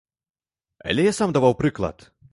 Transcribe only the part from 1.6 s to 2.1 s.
прыклад.